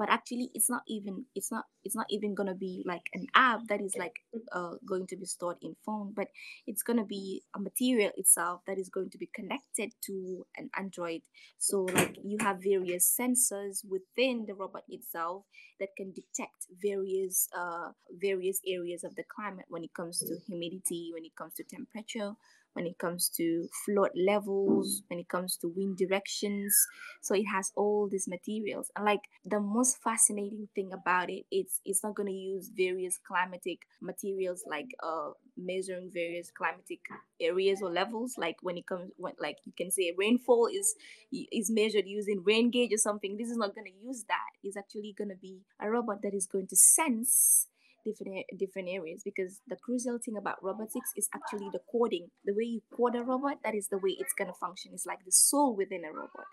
but 0.00 0.08
actually 0.08 0.50
it's 0.54 0.70
not 0.70 0.80
even 0.88 1.26
it's 1.34 1.52
not 1.52 1.66
it's 1.84 1.94
not 1.94 2.06
even 2.08 2.34
gonna 2.34 2.54
be 2.54 2.82
like 2.86 3.10
an 3.12 3.26
app 3.34 3.60
that 3.68 3.82
is 3.82 3.94
like 3.98 4.20
uh, 4.50 4.72
going 4.88 5.06
to 5.06 5.14
be 5.14 5.26
stored 5.26 5.58
in 5.60 5.76
phone 5.84 6.10
but 6.16 6.28
it's 6.66 6.82
gonna 6.82 7.04
be 7.04 7.42
a 7.54 7.60
material 7.60 8.10
itself 8.16 8.62
that 8.66 8.78
is 8.78 8.88
going 8.88 9.10
to 9.10 9.18
be 9.18 9.28
connected 9.34 9.92
to 10.00 10.46
an 10.56 10.70
android 10.78 11.20
so 11.58 11.82
like 11.82 12.16
you 12.24 12.38
have 12.40 12.62
various 12.64 13.14
sensors 13.20 13.84
within 13.86 14.46
the 14.46 14.54
robot 14.54 14.84
itself 14.88 15.44
that 15.78 15.90
can 15.98 16.10
detect 16.12 16.66
various 16.82 17.46
uh 17.54 17.90
various 18.22 18.58
areas 18.66 19.04
of 19.04 19.14
the 19.16 19.24
climate 19.36 19.66
when 19.68 19.84
it 19.84 19.92
comes 19.92 20.20
to 20.20 20.34
humidity 20.46 21.10
when 21.12 21.26
it 21.26 21.36
comes 21.36 21.52
to 21.52 21.62
temperature 21.64 22.32
when 22.74 22.86
it 22.86 22.98
comes 22.98 23.28
to 23.28 23.68
flood 23.84 24.10
levels, 24.14 25.02
when 25.08 25.18
it 25.18 25.28
comes 25.28 25.56
to 25.56 25.72
wind 25.74 25.96
directions. 25.96 26.74
So 27.20 27.34
it 27.34 27.44
has 27.44 27.72
all 27.76 28.08
these 28.10 28.28
materials. 28.28 28.90
And 28.96 29.04
like 29.04 29.20
the 29.44 29.60
most 29.60 29.89
fascinating 29.96 30.68
thing 30.74 30.92
about 30.92 31.30
it, 31.30 31.44
it's 31.50 31.80
it's 31.84 32.02
not 32.02 32.14
gonna 32.14 32.30
use 32.30 32.70
various 32.74 33.18
climatic 33.26 33.80
materials 34.00 34.64
like 34.66 34.88
uh 35.02 35.30
measuring 35.56 36.10
various 36.12 36.50
climatic 36.50 37.00
areas 37.40 37.80
or 37.82 37.90
levels. 37.90 38.34
Like 38.38 38.56
when 38.62 38.76
it 38.76 38.86
comes 38.86 39.10
when 39.16 39.34
like 39.40 39.58
you 39.64 39.72
can 39.76 39.90
say 39.90 40.14
rainfall 40.16 40.68
is 40.72 40.94
is 41.32 41.70
measured 41.70 42.06
using 42.06 42.42
rain 42.44 42.70
gauge 42.70 42.92
or 42.92 42.98
something. 42.98 43.36
This 43.36 43.50
is 43.50 43.56
not 43.56 43.74
gonna 43.74 43.94
use 44.02 44.24
that. 44.28 44.50
It's 44.62 44.76
actually 44.76 45.14
gonna 45.16 45.36
be 45.40 45.60
a 45.80 45.90
robot 45.90 46.22
that 46.22 46.34
is 46.34 46.46
going 46.46 46.66
to 46.68 46.76
sense 46.76 47.68
different 48.04 48.46
different 48.58 48.88
areas 48.88 49.22
because 49.24 49.60
the 49.68 49.76
crucial 49.76 50.18
thing 50.18 50.36
about 50.36 50.62
robotics 50.62 51.12
is 51.16 51.28
actually 51.34 51.68
the 51.72 51.80
coding 51.92 52.28
the 52.44 52.54
way 52.54 52.64
you 52.64 52.80
code 52.96 53.14
a 53.14 53.22
robot 53.22 53.58
that 53.62 53.74
is 53.74 53.88
the 53.88 53.98
way 53.98 54.16
it's 54.18 54.32
going 54.32 54.48
to 54.48 54.54
function 54.54 54.92
it's 54.94 55.06
like 55.06 55.24
the 55.24 55.32
soul 55.32 55.76
within 55.76 56.04
a 56.04 56.12
robot 56.12 56.46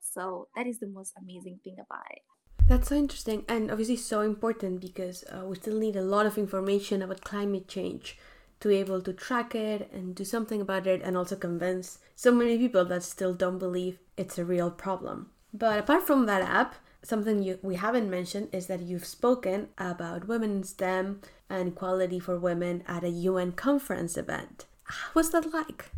so 0.00 0.48
that 0.56 0.66
is 0.66 0.78
the 0.78 0.86
most 0.86 1.12
amazing 1.20 1.58
thing 1.62 1.76
about 1.78 2.06
it 2.10 2.22
that's 2.66 2.88
so 2.88 2.94
interesting 2.94 3.44
and 3.48 3.70
obviously 3.70 3.96
so 3.96 4.20
important 4.22 4.80
because 4.80 5.24
uh, 5.24 5.44
we 5.44 5.56
still 5.56 5.78
need 5.78 5.96
a 5.96 6.02
lot 6.02 6.26
of 6.26 6.38
information 6.38 7.02
about 7.02 7.20
climate 7.20 7.68
change 7.68 8.18
to 8.60 8.68
be 8.68 8.76
able 8.76 9.02
to 9.02 9.12
track 9.12 9.54
it 9.54 9.90
and 9.92 10.14
do 10.14 10.24
something 10.24 10.60
about 10.60 10.86
it 10.86 11.02
and 11.02 11.16
also 11.16 11.36
convince 11.36 11.98
so 12.16 12.32
many 12.32 12.56
people 12.56 12.84
that 12.84 13.02
still 13.02 13.34
don't 13.34 13.58
believe 13.58 13.98
it's 14.16 14.38
a 14.38 14.44
real 14.44 14.70
problem. 14.70 15.28
But 15.52 15.78
apart 15.78 16.06
from 16.06 16.26
that 16.26 16.42
app, 16.42 16.76
something 17.02 17.42
you, 17.42 17.58
we 17.62 17.74
haven't 17.76 18.08
mentioned 18.08 18.48
is 18.52 18.66
that 18.68 18.80
you've 18.80 19.04
spoken 19.04 19.68
about 19.76 20.26
women 20.26 20.50
in 20.56 20.64
STEM 20.64 21.20
and 21.50 21.68
equality 21.68 22.18
for 22.18 22.38
women 22.38 22.82
at 22.88 23.04
a 23.04 23.10
UN 23.10 23.52
conference 23.52 24.16
event. 24.16 24.64
What's 25.12 25.28
that 25.30 25.52
like? 25.52 25.90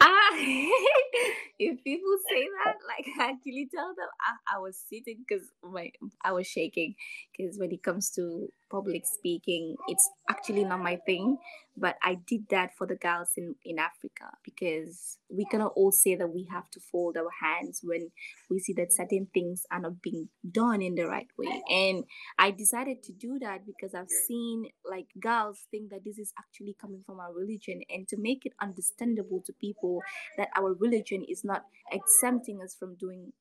Ah, 0.00 0.30
if 1.58 1.84
people 1.84 2.16
say 2.30 2.42
that, 2.64 2.76
like 2.88 3.06
I 3.18 3.32
actually 3.32 3.68
tell 3.74 3.88
them 3.94 4.08
I, 4.20 4.56
I 4.56 4.58
was 4.58 4.78
sitting 4.88 5.24
because 5.28 5.50
my 5.62 5.90
I 6.24 6.32
was 6.32 6.46
shaking 6.46 6.94
because 7.36 7.58
when 7.58 7.72
it 7.72 7.82
comes 7.82 8.10
to 8.12 8.48
public 8.70 9.04
speaking, 9.06 9.76
it's 9.88 10.08
actually 10.28 10.64
not 10.64 10.80
my 10.80 10.96
thing. 10.96 11.38
But 11.76 11.96
I 12.02 12.16
did 12.26 12.48
that 12.50 12.76
for 12.76 12.86
the 12.86 12.96
girls 12.96 13.30
in, 13.36 13.54
in 13.64 13.78
Africa 13.78 14.36
because 14.44 15.18
we 15.30 15.46
cannot 15.46 15.72
all 15.76 15.92
say 15.92 16.14
that 16.14 16.28
we 16.28 16.46
have 16.50 16.68
to 16.72 16.80
fold 16.80 17.16
our 17.16 17.30
hands 17.40 17.80
when 17.82 18.10
we 18.50 18.58
see 18.58 18.74
that 18.74 18.92
certain 18.92 19.28
things 19.32 19.64
are 19.70 19.80
not 19.80 20.02
being 20.02 20.28
done 20.50 20.82
in 20.82 20.94
the 20.94 21.06
right 21.06 21.28
way. 21.38 21.62
And 21.70 22.04
I 22.38 22.50
decided 22.50 23.02
to 23.04 23.12
do 23.12 23.38
that 23.38 23.64
because 23.64 23.94
I've 23.94 24.10
seen 24.10 24.66
like 24.88 25.06
girls 25.18 25.60
think 25.70 25.90
that 25.90 26.04
this 26.04 26.18
is 26.18 26.34
actually 26.38 26.76
coming 26.78 27.02
from 27.06 27.18
our 27.18 27.32
religion 27.32 27.80
and 27.88 28.06
to 28.08 28.16
make 28.18 28.44
it 28.44 28.52
understandable 28.60 29.42
to 29.46 29.52
people 29.54 30.02
that 30.36 30.48
our 30.56 30.74
religion 30.74 31.24
is 31.28 31.44
not 31.44 31.64
exempting 31.90 32.60
us 32.62 32.76
from 32.78 32.96
doing 32.96 33.32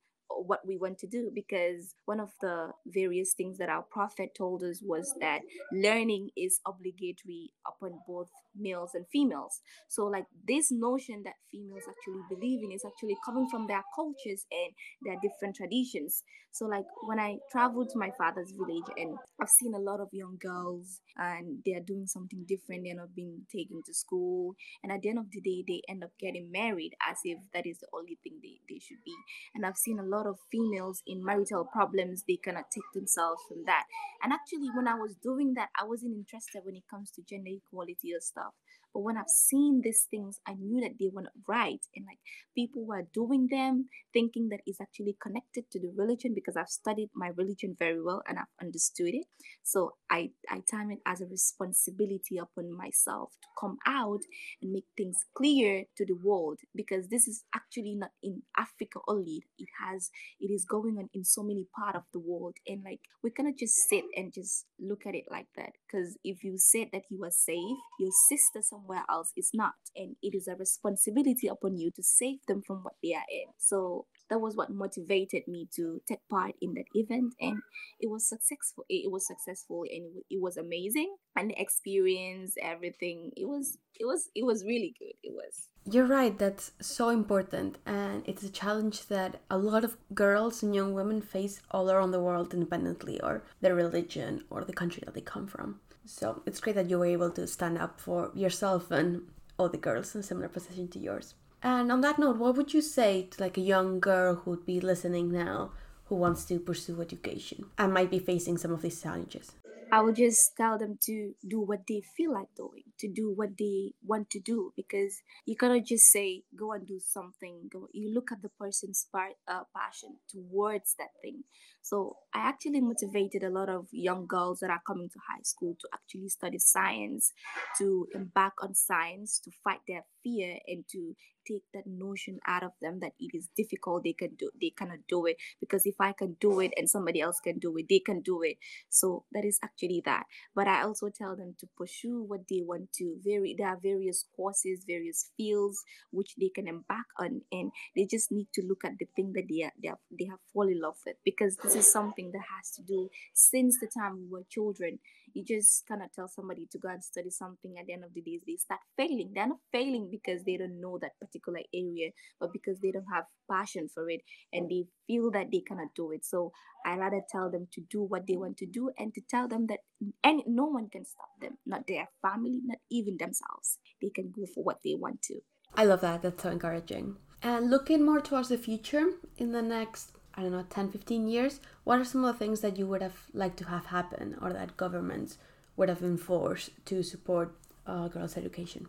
what 0.46 0.65
we 0.65 0.77
want 0.77 0.98
to 1.00 1.08
do 1.08 1.31
because 1.34 1.96
one 2.05 2.19
of 2.19 2.29
the 2.41 2.72
various 2.88 3.34
things 3.34 3.58
that 3.58 3.69
our 3.69 3.84
prophet 3.84 4.29
told 4.38 4.63
us 4.63 4.81
was 4.84 5.13
that 5.19 5.41
learning 5.72 6.29
is 6.38 6.60
obligatory 6.67 7.51
upon 7.67 8.00
both 8.08 8.29
males 8.55 8.91
and 8.93 9.05
females. 9.12 9.62
So 9.89 10.05
like 10.05 10.25
this 10.48 10.72
notion 10.72 11.24
that 11.25 11.36
females 11.51 11.84
actually 11.88 12.24
believe 12.29 12.63
in 12.63 12.72
is 12.72 12.86
actually 12.86 13.17
coming 13.25 13.48
from 13.50 13.67
their 13.67 13.84
cultures 13.96 14.46
and 14.51 14.74
their 15.03 15.17
different 15.22 15.55
traditions. 15.55 16.24
So 16.51 16.65
like 16.65 16.86
when 17.03 17.19
i 17.19 17.38
traveled 17.51 17.89
to 17.89 18.00
my 18.00 18.12
father's 18.17 18.51
village 18.51 18.89
and 18.98 19.15
i've 19.41 19.50
seen 19.60 19.74
a 19.75 19.79
lot 19.79 20.00
of 20.00 20.10
young 20.12 20.38
girls 20.41 21.01
and 21.17 21.60
they're 21.65 21.79
doing 21.86 22.08
something 22.08 22.43
different 22.48 22.84
they're 22.84 22.96
not 22.96 23.15
being 23.15 23.41
taken 23.51 23.81
to 23.86 23.93
school 23.93 24.55
and 24.84 24.91
at 24.91 25.01
the 25.01 25.10
end 25.10 25.19
of 25.19 25.29
the 25.31 25.41
day 25.41 25.63
they 25.67 25.81
end 25.88 26.03
up 26.03 26.12
getting 26.19 26.51
married 26.51 26.93
as 27.08 27.17
if 27.24 27.38
that 27.53 27.65
is 27.65 27.77
the 27.79 27.88
only 27.93 28.17
thing 28.24 28.39
they, 28.41 28.60
they 28.69 28.79
should 28.79 28.98
be. 29.05 29.13
And 29.55 29.65
i've 29.65 29.77
seen 29.77 30.00
a 30.00 30.03
lot 30.03 30.25
of 30.25 30.28
females 30.51 31.01
in 31.07 31.24
marital 31.24 31.65
problems 31.65 32.24
they 32.27 32.38
cannot 32.38 32.65
take 32.74 32.83
themselves 32.93 33.41
from 33.48 33.63
that 33.65 33.83
and 34.24 34.33
actually 34.33 34.69
when 34.75 34.88
i 34.88 34.95
was 34.95 35.15
doing 35.24 35.53
that 35.55 35.69
i 35.79 35.86
wasn't 35.86 36.15
interested 36.15 36.62
when 36.63 36.75
it 36.75 36.83
comes 36.89 37.12
to 37.12 37.21
gender 37.27 37.51
equality 37.51 38.13
or 38.13 38.19
stuff 38.19 38.53
but 38.93 39.01
when 39.01 39.17
I've 39.17 39.29
seen 39.29 39.81
these 39.83 40.07
things, 40.09 40.39
I 40.48 40.53
knew 40.53 40.81
that 40.81 40.95
they 41.00 41.09
were 41.12 41.21
not 41.21 41.33
right. 41.48 41.79
And 41.95 42.05
like 42.05 42.17
people 42.55 42.86
were 42.86 43.03
doing 43.13 43.48
them, 43.50 43.89
thinking 44.13 44.50
that 44.50 44.62
it's 44.65 44.81
actually 44.81 45.15
connected 45.21 45.69
to 45.71 45.79
the 45.79 45.91
religion 45.95 46.33
because 46.33 46.57
I've 46.57 46.69
studied 46.69 47.09
my 47.13 47.29
religion 47.36 47.75
very 47.77 48.01
well 48.01 48.24
and 48.27 48.39
I've 48.39 48.45
understood 48.62 49.13
it. 49.13 49.25
So 49.63 49.93
I, 50.09 50.31
I 50.50 50.62
time 50.69 50.91
it 50.91 51.00
as 51.05 51.21
a 51.21 51.27
responsibility 51.27 52.38
upon 52.38 52.75
myself 52.75 53.31
to 53.41 53.48
come 53.59 53.77
out 53.86 54.21
and 54.62 54.71
make 54.71 54.86
things 54.98 55.17
clear 55.36 55.83
to 55.98 56.05
the 56.05 56.17
world 56.24 56.59
because 56.75 57.07
this 57.09 57.27
is 57.27 57.43
actually 57.55 57.95
not 57.95 58.12
in 58.24 58.41
Africa 58.57 59.00
only. 59.07 59.43
It 59.59 59.69
has 59.86 60.08
it 60.39 60.51
is 60.51 60.65
going 60.65 60.97
on 60.97 61.09
in 61.13 61.23
so 61.23 61.43
many 61.43 61.67
part 61.77 61.95
of 61.95 62.03
the 62.13 62.19
world. 62.19 62.57
And 62.67 62.83
like 62.83 63.01
we 63.23 63.31
cannot 63.31 63.57
just 63.57 63.75
sit 63.89 64.05
and 64.15 64.33
just 64.33 64.65
look 64.79 65.05
at 65.05 65.15
it 65.15 65.25
like 65.29 65.47
that. 65.55 65.71
Because 65.85 66.17
if 66.23 66.43
you 66.43 66.55
said 66.57 66.87
that 66.93 67.03
you 67.09 67.23
are 67.23 67.31
safe, 67.31 67.77
your 67.99 68.11
sister 68.29 68.61
somewhere 68.61 69.03
else 69.09 69.31
is 69.35 69.51
not. 69.53 69.73
And 69.95 70.15
it 70.21 70.35
is 70.35 70.47
a 70.47 70.55
responsibility 70.55 71.47
upon 71.47 71.77
you 71.77 71.91
to 71.95 72.03
save 72.03 72.39
them 72.47 72.61
from 72.65 72.83
what 72.83 72.95
they 73.03 73.13
are 73.13 73.27
in. 73.29 73.53
So 73.57 74.05
that 74.29 74.39
was 74.39 74.55
what 74.55 74.69
motivated 74.69 75.48
me 75.48 75.67
to 75.75 76.01
take 76.07 76.27
part 76.29 76.55
in 76.62 76.74
that 76.75 76.86
event 76.93 77.33
and 77.39 77.62
it 78.00 78.09
was 78.09 78.27
successful 78.27 78.86
it 78.89 79.12
was 79.12 79.27
successful 79.27 79.83
and 79.89 80.24
it 80.29 80.41
was 80.41 80.57
amazing. 80.57 81.15
And 81.36 81.51
the 81.51 81.62
experience 81.62 82.55
everything 82.62 83.31
it 83.38 83.45
was 83.45 83.77
it 84.00 84.05
was 84.05 84.29
it 84.36 84.43
was 84.43 84.63
really 84.65 84.93
good 85.00 85.13
it 85.24 85.33
was. 85.33 85.69
You're 85.86 86.05
right 86.05 86.38
that's 86.38 86.71
so 86.81 87.09
important 87.09 87.77
and 87.86 88.24
it's 88.25 88.43
a 88.43 88.50
challenge 88.50 89.07
that 89.07 89.41
a 89.50 89.57
lot 89.57 89.83
of 89.83 89.98
girls 90.13 90.62
and 90.63 90.75
young 90.75 90.93
women 90.93 91.21
face 91.21 91.62
all 91.71 91.89
around 91.89 92.12
the 92.12 92.21
world 92.21 92.53
independently 92.53 93.19
or 93.21 93.43
their 93.62 93.75
religion 93.75 94.43
or 94.50 94.63
the 94.63 94.74
country 94.74 95.03
that 95.05 95.13
they 95.13 95.21
come 95.21 95.48
from. 95.48 95.79
So 96.05 96.41
it's 96.45 96.59
great 96.59 96.75
that 96.75 96.89
you 96.89 97.00
were 97.00 97.05
able 97.05 97.31
to 97.31 97.48
stand 97.48 97.77
up 97.77 98.00
for 98.00 98.31
yourself 98.33 98.91
and 98.91 99.27
all 99.57 99.69
the 99.69 99.77
girls 99.77 100.15
in 100.15 100.24
similar 100.24 100.48
position 100.48 100.88
to 100.89 101.00
yours. 101.00 101.36
And 101.61 101.91
on 101.91 102.01
that 102.01 102.19
note, 102.19 102.37
what 102.37 102.55
would 102.55 102.73
you 102.73 102.81
say 102.81 103.23
to 103.31 103.41
like 103.41 103.57
a 103.57 103.61
young 103.61 103.99
girl 103.99 104.35
who 104.35 104.51
would 104.51 104.65
be 104.65 104.79
listening 104.79 105.31
now 105.31 105.71
who 106.05 106.15
wants 106.15 106.45
to 106.45 106.59
pursue 106.59 107.01
education 107.01 107.65
and 107.77 107.93
might 107.93 108.09
be 108.09 108.19
facing 108.19 108.57
some 108.57 108.71
of 108.71 108.81
these 108.81 109.01
challenges? 109.01 109.51
I 109.91 110.01
would 110.01 110.17
just 110.17 110.55
tell 110.55 110.77
them 110.77 110.99
to 111.05 111.33
do 111.47 111.59
what 111.61 111.87
they 111.87 112.01
feel 112.15 112.33
like 112.33 112.53
doing, 112.55 112.83
to 112.99 113.07
do 113.07 113.33
what 113.35 113.57
they 113.57 113.93
want 114.05 114.29
to 114.29 114.39
do, 114.39 114.71
because 114.75 115.23
you 115.47 115.55
cannot 115.55 115.83
just 115.85 116.11
say 116.11 116.43
go 116.55 116.73
and 116.73 116.85
do 116.85 116.99
something. 116.99 117.69
Go, 117.73 117.87
you 117.91 118.13
look 118.13 118.31
at 118.31 118.43
the 118.43 118.49
person's 118.49 119.07
part, 119.11 119.33
uh, 119.47 119.63
passion 119.75 120.17
towards 120.29 120.93
that 120.99 121.09
thing. 121.23 121.43
So 121.81 122.17
I 122.35 122.41
actually 122.41 122.81
motivated 122.81 123.41
a 123.43 123.49
lot 123.49 123.67
of 123.67 123.87
young 123.91 124.27
girls 124.27 124.59
that 124.59 124.69
are 124.69 124.81
coming 124.85 125.09
to 125.09 125.19
high 125.27 125.41
school 125.41 125.75
to 125.79 125.87
actually 125.91 126.29
study 126.29 126.59
science, 126.59 127.31
to 127.79 128.07
embark 128.13 128.61
on 128.61 128.75
science, 128.75 129.39
to 129.39 129.51
fight 129.63 129.79
their 129.87 130.05
fear 130.23 130.57
and 130.67 130.83
to 130.91 131.15
take 131.47 131.63
that 131.73 131.88
notion 131.88 132.39
out 132.47 132.63
of 132.63 132.71
them 132.81 132.99
that 132.99 133.13
it 133.19 133.35
is 133.35 133.47
difficult 133.57 134.03
they 134.03 134.13
can 134.13 134.35
do 134.38 134.49
they 134.61 134.71
cannot 134.77 134.99
do 135.07 135.25
it. 135.25 135.38
Because 135.59 135.85
if 135.85 135.95
i 135.99 136.11
can 136.11 136.35
do 136.39 136.59
it 136.59 136.73
and 136.77 136.89
somebody 136.89 137.21
else 137.21 137.39
can 137.39 137.59
do 137.59 137.75
it 137.77 137.85
they 137.89 137.99
can 137.99 138.21
do 138.21 138.41
it. 138.43 138.57
So 138.89 139.25
that 139.31 139.45
is 139.45 139.59
actually 139.63 140.01
that. 140.05 140.23
But 140.55 140.67
i 140.67 140.83
also 140.83 141.09
tell 141.09 141.35
them 141.35 141.55
to 141.59 141.67
pursue 141.77 142.23
what 142.27 142.41
they 142.49 142.61
want 142.61 142.93
to. 142.93 143.17
Very 143.23 143.55
there 143.57 143.67
are 143.67 143.79
various 143.81 144.25
courses 144.35 144.85
various 144.88 145.31
fields 145.38 145.83
which 146.11 146.35
they 146.39 146.49
can 146.49 146.67
embark 146.67 147.07
on 147.19 147.41
and 147.51 147.71
they 147.95 148.05
just 148.05 148.31
need 148.31 148.47
to 148.53 148.61
look 148.67 148.83
at 148.85 148.97
the 148.99 149.07
thing 149.15 149.33
that 149.33 149.45
they 149.49 149.63
are, 149.63 149.71
they, 149.81 149.89
are, 149.89 149.99
they 150.17 150.25
have 150.25 150.39
fallen 150.53 150.73
in 150.73 150.81
love 150.81 150.97
with. 151.05 151.15
Because 151.25 151.57
this 151.57 151.75
is 151.75 151.91
something 151.91 152.31
that 152.31 152.41
has 152.57 152.71
to 152.75 152.83
do 152.83 153.09
since 153.33 153.79
the 153.79 153.88
time 153.88 154.17
we 154.17 154.27
were 154.29 154.45
children. 154.49 154.99
You 155.33 155.43
just 155.45 155.88
cannot 155.88 156.13
tell 156.13 156.27
somebody 156.27 156.67
to 156.71 156.77
go 156.77 156.89
and 156.89 157.03
study 157.03 157.29
something 157.29 157.77
at 157.79 157.85
the 157.85 157.93
end 157.93 158.03
of 158.03 158.13
the 158.13 158.21
day 158.21 158.39
they 158.45 158.55
start 158.55 158.81
failing. 158.97 159.31
They're 159.33 159.47
not 159.47 159.59
failing 159.71 160.08
because 160.09 160.43
they 160.43 160.57
don't 160.57 160.79
know 160.79 160.97
that 161.01 161.19
particular 161.19 161.59
area 161.73 162.11
but 162.39 162.51
because 162.53 162.79
they 162.79 162.91
don't 162.91 163.05
have 163.13 163.25
passion 163.49 163.87
for 163.93 164.09
it 164.09 164.21
and 164.53 164.69
they 164.69 164.85
feel 165.07 165.31
that 165.31 165.47
they 165.51 165.61
cannot 165.61 165.87
do 165.95 166.11
it. 166.11 166.25
So 166.25 166.51
i 166.85 166.95
rather 166.95 167.21
tell 167.29 167.49
them 167.51 167.67
to 167.73 167.81
do 167.89 168.01
what 168.01 168.25
they 168.27 168.37
want 168.37 168.57
to 168.57 168.65
do 168.65 168.91
and 168.97 169.13
to 169.13 169.21
tell 169.29 169.47
them 169.47 169.67
that 169.67 169.79
and 170.23 170.41
no 170.47 170.65
one 170.65 170.89
can 170.89 171.05
stop 171.05 171.29
them 171.41 171.57
not 171.65 171.87
their 171.87 172.07
family 172.21 172.61
not 172.63 172.79
even 172.89 173.17
themselves. 173.17 173.79
They 174.01 174.09
can 174.09 174.31
go 174.31 174.45
for 174.45 174.63
what 174.63 174.79
they 174.83 174.95
want 174.95 175.21
to. 175.23 175.41
I 175.75 175.85
love 175.85 176.01
that. 176.01 176.21
That's 176.21 176.41
so 176.43 176.49
encouraging. 176.49 177.17
And 177.41 177.69
looking 177.69 178.03
more 178.05 178.21
towards 178.21 178.49
the 178.49 178.57
future 178.57 179.11
in 179.37 179.51
the 179.51 179.61
next 179.61 180.11
I 180.39 180.43
don't 180.43 180.51
know, 180.51 180.63
10, 180.69 180.91
15 180.91 181.27
years, 181.27 181.59
what 181.83 181.99
are 181.99 182.05
some 182.05 182.23
of 182.23 182.33
the 182.33 182.39
things 182.39 182.61
that 182.61 182.77
you 182.77 182.87
would 182.87 183.01
have 183.01 183.17
liked 183.33 183.57
to 183.57 183.65
have 183.65 183.87
happen 183.87 184.37
or 184.41 184.53
that 184.53 184.77
governments 184.77 185.37
would 185.75 185.89
have 185.89 186.01
enforced 186.01 186.69
to 186.85 187.03
support 187.03 187.55
uh, 187.85 188.07
girls' 188.07 188.37
education? 188.37 188.87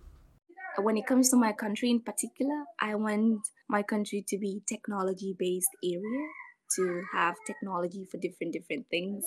When 0.78 0.96
it 0.96 1.06
comes 1.06 1.30
to 1.30 1.36
my 1.36 1.52
country 1.52 1.90
in 1.90 2.00
particular, 2.00 2.64
I 2.80 2.94
want 2.94 3.40
my 3.68 3.82
country 3.82 4.24
to 4.28 4.38
be 4.38 4.62
technology 4.66 5.34
based 5.38 5.70
area 5.84 6.26
to 6.76 7.02
have 7.12 7.34
technology 7.46 8.06
for 8.10 8.18
different 8.18 8.52
different 8.52 8.86
things 8.90 9.24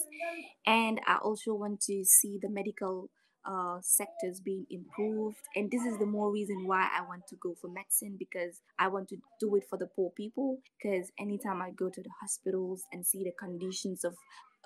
and 0.65 1.01
i 1.07 1.17
also 1.17 1.53
want 1.53 1.81
to 1.81 2.05
see 2.05 2.39
the 2.41 2.47
medical 2.49 3.09
uh, 3.45 3.77
sectors 3.81 4.39
being 4.39 4.65
improved. 4.69 5.37
And 5.55 5.69
this 5.69 5.83
is 5.83 5.97
the 5.97 6.05
more 6.05 6.31
reason 6.31 6.65
why 6.65 6.87
I 6.97 7.05
want 7.05 7.27
to 7.27 7.35
go 7.35 7.55
for 7.59 7.67
medicine 7.67 8.15
because 8.17 8.61
I 8.79 8.87
want 8.87 9.09
to 9.09 9.17
do 9.39 9.55
it 9.55 9.65
for 9.69 9.77
the 9.77 9.87
poor 9.87 10.11
people. 10.11 10.59
Because 10.81 11.11
anytime 11.19 11.61
I 11.61 11.71
go 11.71 11.89
to 11.89 12.01
the 12.01 12.09
hospitals 12.21 12.83
and 12.91 13.05
see 13.05 13.23
the 13.23 13.33
conditions 13.37 14.03
of 14.03 14.15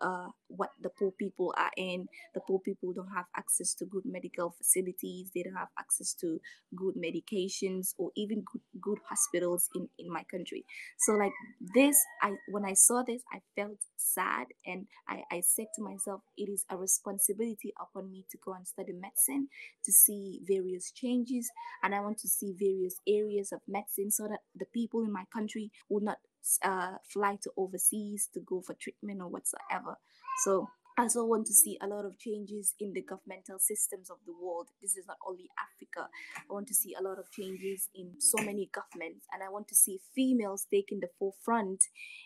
uh, 0.01 0.27
what 0.47 0.69
the 0.81 0.89
poor 0.89 1.11
people 1.11 1.53
are 1.57 1.71
in. 1.77 2.07
The 2.33 2.41
poor 2.41 2.59
people 2.59 2.93
don't 2.93 3.13
have 3.15 3.25
access 3.35 3.73
to 3.75 3.85
good 3.85 4.03
medical 4.05 4.51
facilities. 4.57 5.31
They 5.33 5.43
don't 5.43 5.55
have 5.55 5.69
access 5.79 6.13
to 6.21 6.39
good 6.75 6.95
medications 6.95 7.93
or 7.97 8.11
even 8.15 8.43
good, 8.51 8.61
good 8.81 8.99
hospitals 9.07 9.69
in, 9.75 9.89
in 9.99 10.11
my 10.11 10.23
country. 10.29 10.65
So 10.99 11.13
like 11.13 11.33
this, 11.73 11.97
I 12.21 12.33
when 12.49 12.65
I 12.65 12.73
saw 12.73 13.03
this, 13.03 13.21
I 13.31 13.39
felt 13.55 13.77
sad 13.97 14.47
and 14.65 14.87
I, 15.07 15.23
I 15.31 15.41
said 15.41 15.67
to 15.75 15.83
myself, 15.83 16.21
it 16.37 16.49
is 16.49 16.65
a 16.69 16.77
responsibility 16.77 17.73
upon 17.81 18.11
me 18.11 18.25
to 18.31 18.37
go 18.43 18.53
and 18.53 18.67
study 18.67 18.93
medicine 18.93 19.47
to 19.83 19.91
see 19.91 20.41
various 20.47 20.91
changes 20.91 21.49
and 21.83 21.93
I 21.93 22.01
want 22.01 22.17
to 22.19 22.27
see 22.27 22.53
various 22.57 22.95
areas 23.07 23.51
of 23.51 23.59
medicine 23.67 24.11
so 24.11 24.27
that 24.27 24.39
the 24.55 24.65
people 24.65 25.01
in 25.01 25.11
my 25.11 25.23
country 25.33 25.71
will 25.89 26.01
not 26.01 26.17
uh, 26.63 26.95
fly 27.11 27.37
to 27.43 27.51
overseas 27.57 28.29
to 28.33 28.39
go 28.39 28.61
for 28.61 28.75
treatment 28.75 29.21
or 29.21 29.27
whatsoever. 29.27 29.97
So 30.43 30.67
I 30.97 31.03
also 31.03 31.25
want 31.25 31.45
to 31.45 31.53
see 31.53 31.77
a 31.79 31.85
lot 31.85 32.05
of 32.05 32.17
changes 32.17 32.73
in 32.79 32.91
the 32.93 33.03
governmental 33.03 33.59
systems 33.59 34.09
of 34.09 34.17
the 34.25 34.33
world. 34.33 34.69
This 34.81 34.97
is 34.97 35.05
not 35.07 35.17
only 35.27 35.47
Africa. 35.55 36.09
I 36.37 36.51
want 36.51 36.67
to 36.69 36.73
see 36.73 36.95
a 36.99 37.03
lot 37.03 37.19
of 37.19 37.29
changes 37.31 37.87
in 37.93 38.13
so 38.17 38.43
many 38.43 38.71
governments, 38.73 39.27
and 39.31 39.43
I 39.43 39.49
want 39.49 39.67
to 39.67 39.75
see 39.75 39.99
females 40.15 40.65
taking 40.73 40.99
the 40.99 41.09
forefront 41.19 41.83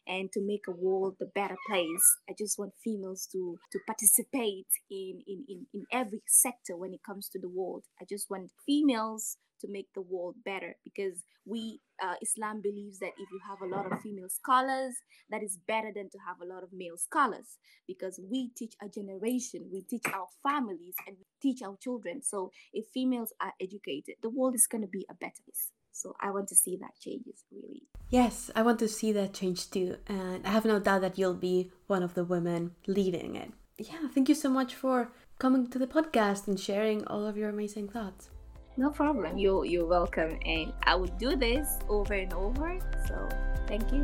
and 0.08 0.32
to 0.32 0.42
make 0.42 0.70
a 0.70 0.72
world 0.72 1.18
a 1.22 1.26
better 1.26 1.58
place. 1.68 2.18
I 2.30 2.34
just 2.38 2.58
want 2.58 2.72
females 2.82 3.28
to 3.34 3.58
to 3.74 3.80
participate 3.86 4.72
in 4.90 5.22
in 5.28 5.44
in, 5.50 5.66
in 5.74 5.86
every 5.92 6.22
sector 6.28 6.78
when 6.78 6.94
it 6.94 7.04
comes 7.04 7.28
to 7.30 7.40
the 7.40 7.50
world. 7.50 7.84
I 8.02 8.06
just 8.08 8.30
want 8.30 8.52
females 8.66 9.36
to 9.62 9.68
make 9.70 9.88
the 9.94 10.02
world 10.02 10.36
better 10.44 10.76
because 10.84 11.24
we 11.46 11.80
uh, 12.04 12.16
islam 12.22 12.62
believes 12.62 13.00
that 13.00 13.14
if 13.18 13.30
you 13.32 13.40
have 13.48 13.62
a 13.62 13.76
lot 13.76 13.92
of 13.92 14.02
female 14.02 14.30
scholars 14.30 14.96
that 15.30 15.44
is 15.44 15.58
better 15.68 15.92
than 15.94 16.10
to 16.10 16.18
have 16.28 16.42
a 16.42 16.46
lot 16.54 16.64
of 16.64 16.70
male 16.74 16.98
scholars 16.98 17.58
because 17.88 18.20
we 18.30 18.50
teach 18.56 18.74
a 18.82 18.90
generation 18.90 19.70
we 19.72 19.82
teach 19.82 20.06
our 20.14 20.28
families 20.44 20.96
and 21.08 21.16
we 21.18 21.26
teach 21.42 21.62
our 21.62 21.76
children. 21.78 22.22
So 22.22 22.52
if 22.74 22.86
females 22.88 23.34
are 23.42 23.54
educated 23.62 24.16
the 24.22 24.30
world 24.30 24.56
is 24.56 24.68
going 24.68 24.82
to 24.82 24.88
be 24.88 25.06
a 25.10 25.14
better 25.14 25.42
place. 25.46 25.72
So 25.94 26.16
i 26.22 26.32
want 26.32 26.48
to 26.50 26.56
see 26.56 26.78
that 26.78 27.00
changes 27.00 27.44
really. 27.52 27.84
Yes 28.10 28.52
i 28.56 28.62
want 28.62 28.80
to 28.80 28.88
see 28.88 29.12
that 29.14 29.34
change 29.34 29.70
too 29.70 29.98
and 30.08 30.46
i 30.46 30.50
have 30.50 30.66
no 30.66 30.80
doubt 30.80 31.02
that 31.02 31.18
you'll 31.18 31.34
be 31.52 31.72
one 31.88 32.04
of 32.04 32.14
the 32.14 32.24
women 32.24 32.72
leading 32.88 33.36
it. 33.36 33.52
Yeah 33.78 34.08
thank 34.14 34.30
you 34.30 34.36
so 34.36 34.50
much 34.50 34.76
for 34.76 35.12
coming 35.40 35.68
to 35.70 35.80
the 35.80 35.88
podcast 35.88 36.48
and 36.48 36.60
sharing 36.60 37.06
all 37.08 37.26
of 37.26 37.38
your 37.38 37.50
amazing 37.50 37.90
thoughts 37.90 38.30
no 38.78 38.90
problem. 38.90 39.38
You're 39.38 39.66
you're 39.66 39.86
welcome. 39.86 40.40
And 40.46 40.74
I 40.84 40.96
would 40.96 41.18
do 41.18 41.36
this 41.36 41.80
over 41.90 42.14
and 42.14 42.34
over. 42.34 42.80
So 43.08 43.30
thank 43.68 43.92
you. 43.92 44.04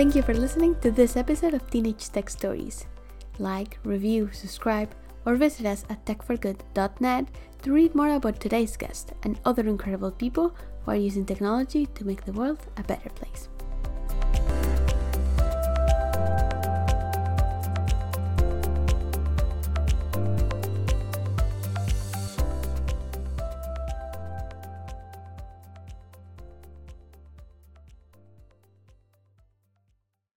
Thank 0.00 0.16
you 0.16 0.22
for 0.22 0.32
listening 0.32 0.80
to 0.80 0.90
this 0.90 1.14
episode 1.14 1.52
of 1.52 1.68
Teenage 1.68 2.08
Tech 2.08 2.30
Stories. 2.30 2.86
Like, 3.38 3.76
review, 3.84 4.30
subscribe, 4.32 4.88
or 5.26 5.36
visit 5.36 5.66
us 5.66 5.84
at 5.90 6.06
techforgood.net 6.06 7.28
to 7.60 7.72
read 7.72 7.94
more 7.94 8.14
about 8.16 8.40
today's 8.40 8.78
guest 8.78 9.12
and 9.24 9.38
other 9.44 9.68
incredible 9.68 10.10
people 10.10 10.56
who 10.84 10.92
are 10.92 10.96
using 10.96 11.26
technology 11.26 11.84
to 11.84 12.06
make 12.06 12.24
the 12.24 12.32
world 12.32 12.66
a 12.78 12.82
better 12.82 13.10
place. 13.10 13.49